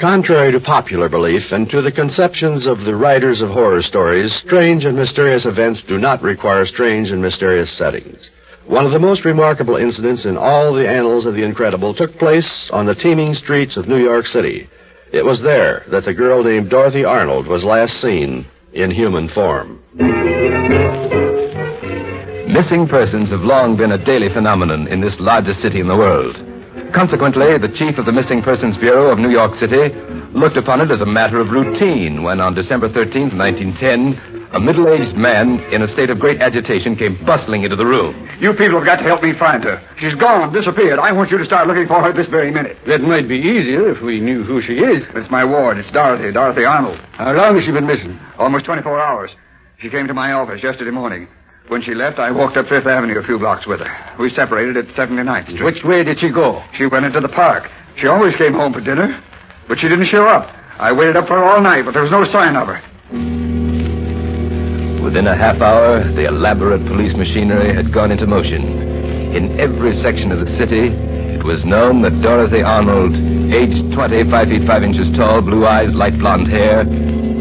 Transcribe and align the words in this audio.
Contrary 0.00 0.50
to 0.50 0.58
popular 0.58 1.10
belief 1.10 1.52
and 1.52 1.68
to 1.68 1.82
the 1.82 1.92
conceptions 1.92 2.64
of 2.64 2.86
the 2.86 2.96
writers 2.96 3.42
of 3.42 3.50
horror 3.50 3.82
stories, 3.82 4.32
strange 4.32 4.86
and 4.86 4.96
mysterious 4.96 5.44
events 5.44 5.82
do 5.82 5.98
not 5.98 6.22
require 6.22 6.64
strange 6.64 7.10
and 7.10 7.20
mysterious 7.20 7.70
settings. 7.70 8.30
One 8.64 8.86
of 8.86 8.92
the 8.92 8.98
most 8.98 9.26
remarkable 9.26 9.76
incidents 9.76 10.24
in 10.24 10.38
all 10.38 10.72
the 10.72 10.88
annals 10.88 11.26
of 11.26 11.34
the 11.34 11.42
incredible 11.42 11.92
took 11.92 12.18
place 12.18 12.70
on 12.70 12.86
the 12.86 12.94
teeming 12.94 13.34
streets 13.34 13.76
of 13.76 13.88
New 13.88 14.02
York 14.02 14.26
City. 14.26 14.70
It 15.12 15.26
was 15.26 15.42
there 15.42 15.84
that 15.88 16.04
the 16.04 16.14
girl 16.14 16.42
named 16.42 16.70
Dorothy 16.70 17.04
Arnold 17.04 17.46
was 17.46 17.62
last 17.62 18.00
seen 18.00 18.46
in 18.72 18.90
human 18.90 19.28
form. 19.28 19.82
Missing 22.48 22.88
persons 22.88 23.28
have 23.28 23.42
long 23.42 23.76
been 23.76 23.92
a 23.92 23.98
daily 23.98 24.30
phenomenon 24.30 24.88
in 24.88 25.02
this 25.02 25.20
largest 25.20 25.60
city 25.60 25.78
in 25.78 25.88
the 25.88 25.96
world. 25.96 26.49
Consequently, 26.92 27.56
the 27.56 27.68
chief 27.68 27.98
of 27.98 28.06
the 28.06 28.12
Missing 28.12 28.42
Persons 28.42 28.76
Bureau 28.76 29.10
of 29.10 29.18
New 29.18 29.30
York 29.30 29.54
City 29.56 29.94
looked 30.32 30.56
upon 30.56 30.80
it 30.80 30.90
as 30.90 31.00
a 31.00 31.06
matter 31.06 31.38
of 31.38 31.50
routine 31.50 32.22
when 32.22 32.40
on 32.40 32.54
December 32.54 32.88
13th, 32.88 33.36
1910, 33.36 34.48
a 34.52 34.58
middle-aged 34.58 35.14
man 35.16 35.60
in 35.72 35.82
a 35.82 35.88
state 35.88 36.10
of 36.10 36.18
great 36.18 36.40
agitation 36.40 36.96
came 36.96 37.24
bustling 37.24 37.62
into 37.62 37.76
the 37.76 37.86
room. 37.86 38.28
You 38.40 38.52
people 38.52 38.78
have 38.78 38.84
got 38.84 38.96
to 38.96 39.04
help 39.04 39.22
me 39.22 39.32
find 39.32 39.62
her. 39.62 39.80
She's 39.98 40.16
gone, 40.16 40.52
disappeared. 40.52 40.98
I 40.98 41.12
want 41.12 41.30
you 41.30 41.38
to 41.38 41.44
start 41.44 41.68
looking 41.68 41.86
for 41.86 42.02
her 42.02 42.12
this 42.12 42.26
very 42.26 42.50
minute. 42.50 42.76
That 42.86 43.00
might 43.02 43.28
be 43.28 43.38
easier 43.38 43.90
if 43.92 44.02
we 44.02 44.18
knew 44.18 44.42
who 44.42 44.60
she 44.60 44.78
is. 44.78 45.04
It's 45.14 45.30
my 45.30 45.44
ward. 45.44 45.78
It's 45.78 45.90
Dorothy, 45.92 46.32
Dorothy 46.32 46.64
Arnold. 46.64 46.98
How 47.12 47.32
long 47.32 47.54
has 47.54 47.64
she 47.64 47.70
been 47.70 47.86
missing? 47.86 48.18
Almost 48.38 48.64
24 48.64 49.00
hours. 49.00 49.30
She 49.78 49.88
came 49.88 50.08
to 50.08 50.14
my 50.14 50.32
office 50.32 50.62
yesterday 50.62 50.90
morning. 50.90 51.28
When 51.70 51.82
she 51.82 51.94
left, 51.94 52.18
I 52.18 52.32
walked 52.32 52.56
up 52.56 52.66
Fifth 52.66 52.88
Avenue 52.88 53.20
a 53.20 53.22
few 53.22 53.38
blocks 53.38 53.64
with 53.64 53.78
her. 53.78 54.16
We 54.18 54.28
separated 54.30 54.76
at 54.76 54.88
79th 54.88 55.44
Street. 55.44 55.62
Which 55.62 55.84
way 55.84 56.02
did 56.02 56.18
she 56.18 56.28
go? 56.28 56.64
She 56.72 56.86
went 56.86 57.06
into 57.06 57.20
the 57.20 57.28
park. 57.28 57.70
She 57.94 58.08
always 58.08 58.34
came 58.34 58.54
home 58.54 58.72
for 58.72 58.80
dinner, 58.80 59.22
but 59.68 59.78
she 59.78 59.88
didn't 59.88 60.06
show 60.06 60.26
up. 60.26 60.52
I 60.80 60.90
waited 60.90 61.14
up 61.14 61.28
for 61.28 61.34
her 61.34 61.44
all 61.44 61.60
night, 61.60 61.84
but 61.84 61.94
there 61.94 62.02
was 62.02 62.10
no 62.10 62.24
sign 62.24 62.56
of 62.56 62.66
her. 62.66 62.82
Within 65.00 65.28
a 65.28 65.36
half 65.36 65.60
hour, 65.60 66.02
the 66.02 66.24
elaborate 66.24 66.84
police 66.86 67.14
machinery 67.14 67.72
had 67.72 67.92
gone 67.92 68.10
into 68.10 68.26
motion. 68.26 68.64
In 69.32 69.60
every 69.60 69.96
section 70.02 70.32
of 70.32 70.40
the 70.40 70.50
city, 70.56 70.88
it 70.88 71.44
was 71.44 71.64
known 71.64 72.02
that 72.02 72.20
Dorothy 72.20 72.62
Arnold, 72.62 73.14
aged 73.54 73.92
20, 73.92 74.28
5 74.28 74.48
feet 74.48 74.66
5 74.66 74.82
inches 74.82 75.16
tall, 75.16 75.40
blue 75.40 75.64
eyes, 75.64 75.94
light 75.94 76.18
blonde 76.18 76.48
hair, 76.48 76.84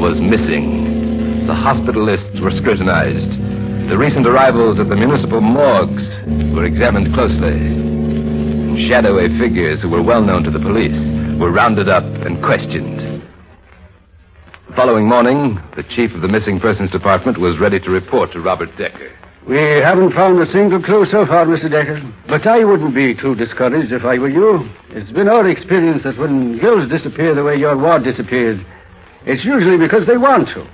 was 0.00 0.20
missing. 0.20 1.46
The 1.46 1.54
hospital 1.54 2.02
lists 2.02 2.40
were 2.40 2.50
scrutinized. 2.50 3.45
The 3.88 3.96
recent 3.96 4.26
arrivals 4.26 4.80
at 4.80 4.88
the 4.88 4.96
municipal 4.96 5.40
morgues 5.40 6.08
were 6.52 6.64
examined 6.64 7.14
closely. 7.14 8.88
Shadowy 8.88 9.28
figures 9.38 9.80
who 9.80 9.88
were 9.88 10.02
well 10.02 10.22
known 10.22 10.42
to 10.42 10.50
the 10.50 10.58
police 10.58 10.98
were 11.38 11.52
rounded 11.52 11.88
up 11.88 12.02
and 12.02 12.42
questioned. 12.42 13.22
The 14.68 14.74
following 14.74 15.06
morning, 15.06 15.62
the 15.76 15.84
chief 15.84 16.12
of 16.14 16.20
the 16.20 16.28
missing 16.28 16.58
persons 16.58 16.90
department 16.90 17.38
was 17.38 17.58
ready 17.58 17.78
to 17.78 17.90
report 17.90 18.32
to 18.32 18.40
Robert 18.40 18.76
Decker. 18.76 19.12
We 19.46 19.56
haven't 19.56 20.14
found 20.14 20.40
a 20.40 20.50
single 20.50 20.82
clue 20.82 21.06
so 21.06 21.24
far, 21.24 21.46
Mr. 21.46 21.70
Decker. 21.70 22.02
But 22.26 22.44
I 22.44 22.64
wouldn't 22.64 22.92
be 22.92 23.14
too 23.14 23.36
discouraged 23.36 23.92
if 23.92 24.04
I 24.04 24.18
were 24.18 24.28
you. 24.28 24.68
It's 24.90 25.12
been 25.12 25.28
our 25.28 25.48
experience 25.48 26.02
that 26.02 26.18
when 26.18 26.58
girls 26.58 26.90
disappear 26.90 27.36
the 27.36 27.44
way 27.44 27.56
your 27.56 27.76
ward 27.76 28.02
disappeared, 28.02 28.66
it's 29.24 29.44
usually 29.44 29.78
because 29.78 30.06
they 30.06 30.16
want 30.16 30.48
to. 30.48 30.66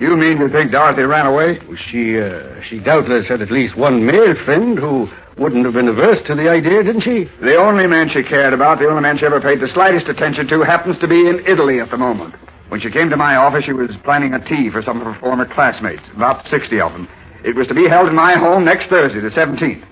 You 0.00 0.16
mean 0.16 0.38
you 0.38 0.48
think 0.48 0.72
Dorothy 0.72 1.02
ran 1.02 1.26
away? 1.26 1.60
She, 1.90 2.18
uh, 2.18 2.62
she 2.62 2.78
doubtless 2.78 3.28
had 3.28 3.42
at 3.42 3.50
least 3.50 3.76
one 3.76 4.06
male 4.06 4.34
friend 4.46 4.78
who 4.78 5.10
wouldn't 5.36 5.66
have 5.66 5.74
been 5.74 5.88
averse 5.88 6.22
to 6.22 6.34
the 6.34 6.48
idea, 6.48 6.82
didn't 6.82 7.02
she? 7.02 7.24
The 7.42 7.56
only 7.56 7.86
man 7.86 8.08
she 8.08 8.22
cared 8.22 8.54
about, 8.54 8.78
the 8.78 8.88
only 8.88 9.02
man 9.02 9.18
she 9.18 9.26
ever 9.26 9.42
paid 9.42 9.60
the 9.60 9.68
slightest 9.68 10.08
attention 10.08 10.48
to, 10.48 10.62
happens 10.62 10.96
to 11.00 11.08
be 11.08 11.28
in 11.28 11.46
Italy 11.46 11.80
at 11.80 11.90
the 11.90 11.98
moment. 11.98 12.34
When 12.70 12.80
she 12.80 12.90
came 12.90 13.10
to 13.10 13.16
my 13.18 13.36
office, 13.36 13.66
she 13.66 13.74
was 13.74 13.94
planning 14.02 14.32
a 14.32 14.42
tea 14.42 14.70
for 14.70 14.82
some 14.82 15.02
of 15.02 15.06
her 15.06 15.20
former 15.20 15.44
classmates, 15.44 16.02
about 16.14 16.48
60 16.48 16.80
of 16.80 16.92
them. 16.92 17.06
It 17.44 17.54
was 17.54 17.66
to 17.66 17.74
be 17.74 17.86
held 17.86 18.08
in 18.08 18.14
my 18.14 18.32
home 18.34 18.64
next 18.64 18.86
Thursday, 18.86 19.20
the 19.20 19.28
17th. 19.28 19.84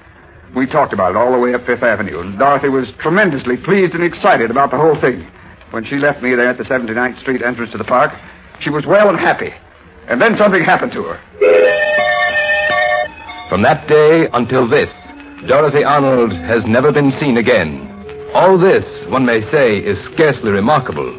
We 0.55 0.67
talked 0.67 0.95
about 0.95 1.11
it 1.11 1.17
all 1.19 1.33
the 1.33 1.39
way 1.39 1.53
up 1.53 1.67
Fifth 1.67 1.83
Avenue, 1.83 2.21
and 2.21 2.39
Dorothy 2.39 2.71
was 2.71 2.89
tremendously 2.99 3.59
pleased 3.59 3.93
and 3.93 4.03
excited 4.03 4.51
about 4.51 4.71
the 4.71 4.79
whole 4.79 4.97
thing. 4.97 5.31
When 5.71 5.85
she 5.85 5.97
left 5.97 6.23
me 6.23 6.35
there 6.35 6.49
at 6.49 6.57
the 6.57 6.65
79th 6.65 7.21
Street 7.21 7.43
entrance 7.43 7.73
to 7.73 7.79
the 7.79 7.85
park, 7.85 8.19
she 8.59 8.71
was 8.71 8.87
well 8.87 9.11
and 9.11 9.19
happy. 9.19 9.53
And 10.09 10.21
then 10.21 10.37
something 10.37 10.65
happened 10.65 10.93
to 10.93 11.05
her. 11.05 11.21
From 13.49 13.63
that 13.63 13.87
day 13.89 14.29
until 14.33 14.67
this, 14.67 14.91
Dorothy 15.47 15.85
Arnold 15.85 16.33
has 16.33 16.65
never 16.65 16.93
been 16.93 17.13
seen 17.13 17.37
again. 17.37 17.85
All 18.35 18.59
this, 18.59 18.85
one 19.09 19.25
may 19.25 19.43
say, 19.51 19.79
is 19.79 19.99
scarcely 20.13 20.51
remarkable. 20.51 21.13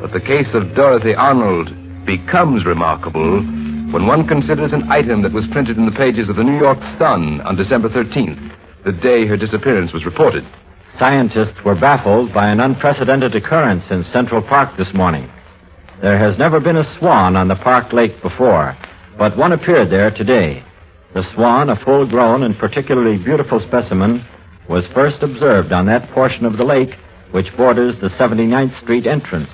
But 0.00 0.12
the 0.12 0.20
case 0.20 0.52
of 0.54 0.74
Dorothy 0.74 1.14
Arnold 1.14 1.72
becomes 2.04 2.64
remarkable 2.64 3.40
when 3.92 4.06
one 4.06 4.26
considers 4.26 4.72
an 4.72 4.90
item 4.90 5.22
that 5.22 5.32
was 5.32 5.46
printed 5.48 5.76
in 5.76 5.84
the 5.84 5.92
pages 5.92 6.28
of 6.28 6.36
the 6.36 6.44
New 6.44 6.58
York 6.58 6.78
Sun 6.98 7.40
on 7.42 7.56
December 7.56 7.88
13th, 7.88 8.52
the 8.84 8.92
day 8.92 9.26
her 9.26 9.36
disappearance 9.36 9.92
was 9.92 10.04
reported. 10.04 10.46
Scientists 10.98 11.62
were 11.64 11.74
baffled 11.74 12.32
by 12.32 12.48
an 12.48 12.60
unprecedented 12.60 13.34
occurrence 13.34 13.84
in 13.90 14.04
Central 14.12 14.42
Park 14.42 14.76
this 14.76 14.92
morning. 14.94 15.30
There 16.02 16.18
has 16.18 16.36
never 16.36 16.58
been 16.58 16.76
a 16.76 16.98
swan 16.98 17.36
on 17.36 17.46
the 17.46 17.54
Park 17.54 17.92
Lake 17.92 18.20
before, 18.22 18.76
but 19.16 19.36
one 19.36 19.52
appeared 19.52 19.90
there 19.90 20.10
today. 20.10 20.64
The 21.14 21.22
swan, 21.32 21.70
a 21.70 21.76
full 21.76 22.06
grown 22.06 22.42
and 22.42 22.58
particularly 22.58 23.18
beautiful 23.18 23.60
specimen, 23.60 24.24
was 24.66 24.84
first 24.88 25.22
observed 25.22 25.70
on 25.70 25.86
that 25.86 26.10
portion 26.10 26.44
of 26.44 26.56
the 26.56 26.64
lake 26.64 26.96
which 27.30 27.56
borders 27.56 27.96
the 28.00 28.08
79th 28.08 28.76
Street 28.80 29.06
entrance. 29.06 29.48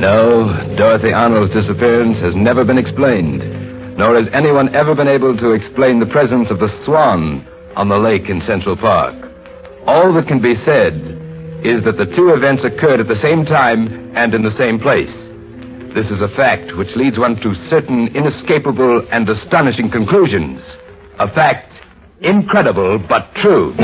No, 0.00 0.74
Dorothy 0.74 1.12
Arnold's 1.12 1.52
disappearance 1.52 2.18
has 2.20 2.34
never 2.34 2.64
been 2.64 2.78
explained, 2.78 3.98
nor 3.98 4.14
has 4.14 4.28
anyone 4.28 4.74
ever 4.74 4.94
been 4.94 5.06
able 5.06 5.36
to 5.36 5.50
explain 5.50 5.98
the 5.98 6.06
presence 6.06 6.48
of 6.48 6.60
the 6.60 6.82
swan 6.82 7.46
on 7.76 7.90
the 7.90 7.98
lake 7.98 8.30
in 8.30 8.40
Central 8.40 8.74
Park. 8.74 9.14
All 9.86 10.14
that 10.14 10.28
can 10.28 10.40
be 10.40 10.56
said 10.64 10.94
is 11.62 11.82
that 11.82 11.98
the 11.98 12.06
two 12.06 12.32
events 12.32 12.64
occurred 12.64 13.00
at 13.00 13.08
the 13.08 13.16
same 13.16 13.44
time 13.44 14.03
and 14.14 14.34
in 14.34 14.42
the 14.42 14.56
same 14.56 14.78
place. 14.78 15.12
This 15.94 16.10
is 16.10 16.22
a 16.22 16.28
fact 16.28 16.74
which 16.76 16.96
leads 16.96 17.18
one 17.18 17.36
to 17.36 17.54
certain 17.54 18.08
inescapable 18.16 19.06
and 19.10 19.28
astonishing 19.28 19.90
conclusions. 19.90 20.60
A 21.18 21.32
fact 21.32 21.72
incredible 22.20 22.98
but 22.98 23.34
true. 23.34 23.74